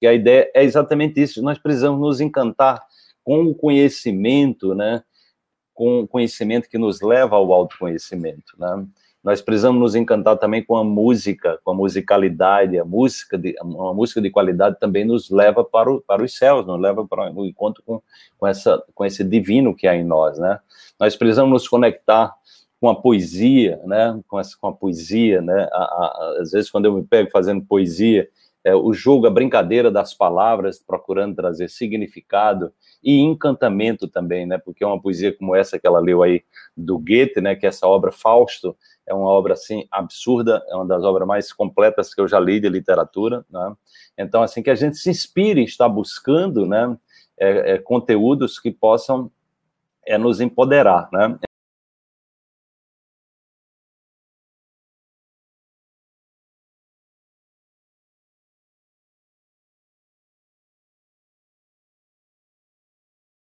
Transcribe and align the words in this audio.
que 0.00 0.06
a 0.06 0.14
ideia 0.14 0.50
é 0.54 0.64
exatamente 0.64 1.20
isso, 1.20 1.42
nós 1.42 1.58
precisamos 1.58 2.00
nos 2.00 2.20
encantar 2.20 2.82
com 3.22 3.44
o 3.44 3.54
conhecimento, 3.54 4.74
né? 4.74 5.04
Com 5.74 6.00
o 6.00 6.08
conhecimento 6.08 6.68
que 6.68 6.78
nos 6.78 7.02
leva 7.02 7.36
ao 7.36 7.52
autoconhecimento, 7.52 8.54
né? 8.58 8.86
Nós 9.22 9.42
precisamos 9.42 9.78
nos 9.78 9.94
encantar 9.94 10.38
também 10.38 10.64
com 10.64 10.78
a 10.78 10.82
música, 10.82 11.60
com 11.62 11.72
a 11.72 11.74
musicalidade, 11.74 12.78
a 12.78 12.84
música 12.86 13.36
de, 13.36 13.54
uma 13.62 13.92
música 13.92 14.18
de 14.18 14.30
qualidade 14.30 14.80
também 14.80 15.04
nos 15.04 15.28
leva 15.28 15.62
para, 15.62 15.92
o, 15.92 16.00
para 16.00 16.24
os 16.24 16.34
céus, 16.34 16.66
nos 16.66 16.80
leva 16.80 17.06
para 17.06 17.30
o 17.30 17.44
encontro 17.44 17.82
com, 17.84 18.00
com, 18.38 18.46
essa, 18.46 18.82
com 18.94 19.04
esse 19.04 19.22
divino 19.22 19.76
que 19.76 19.86
há 19.86 19.94
em 19.94 20.04
nós, 20.04 20.38
né? 20.38 20.58
Nós 20.98 21.14
precisamos 21.14 21.52
nos 21.52 21.68
conectar 21.68 22.34
com 22.80 22.88
a 22.88 22.94
poesia, 22.94 23.78
né? 23.84 24.18
Com, 24.26 24.40
essa, 24.40 24.56
com 24.58 24.68
a 24.68 24.72
poesia, 24.72 25.42
né? 25.42 25.68
A, 25.70 25.82
a, 25.82 26.36
às 26.40 26.52
vezes, 26.52 26.70
quando 26.70 26.86
eu 26.86 26.94
me 26.94 27.02
pego 27.02 27.30
fazendo 27.30 27.62
poesia, 27.62 28.26
é, 28.64 28.74
o 28.74 28.92
jogo, 28.92 29.26
a 29.26 29.30
brincadeira 29.30 29.90
das 29.90 30.12
palavras, 30.14 30.78
procurando 30.78 31.36
trazer 31.36 31.68
significado 31.68 32.72
e 33.02 33.18
encantamento 33.18 34.06
também, 34.06 34.46
né? 34.46 34.58
Porque 34.58 34.84
uma 34.84 35.00
poesia 35.00 35.36
como 35.36 35.56
essa 35.56 35.78
que 35.78 35.86
ela 35.86 35.98
leu 35.98 36.22
aí 36.22 36.42
do 36.76 36.98
Goethe, 36.98 37.40
né? 37.40 37.54
Que 37.56 37.66
é 37.66 37.70
essa 37.70 37.86
obra 37.86 38.12
Fausto 38.12 38.76
é 39.06 39.14
uma 39.14 39.28
obra 39.28 39.54
assim 39.54 39.86
absurda, 39.90 40.62
é 40.68 40.76
uma 40.76 40.86
das 40.86 41.02
obras 41.02 41.26
mais 41.26 41.52
completas 41.52 42.14
que 42.14 42.20
eu 42.20 42.28
já 42.28 42.38
li 42.38 42.60
de 42.60 42.68
literatura, 42.68 43.44
né? 43.50 43.74
Então 44.16 44.42
assim 44.42 44.62
que 44.62 44.70
a 44.70 44.74
gente 44.74 44.96
se 44.96 45.10
inspire, 45.10 45.64
está 45.64 45.88
buscando, 45.88 46.66
né? 46.66 46.96
É, 47.38 47.72
é, 47.72 47.78
conteúdos 47.78 48.58
que 48.58 48.70
possam 48.70 49.30
é, 50.06 50.18
nos 50.18 50.40
empoderar, 50.40 51.08
né? 51.12 51.38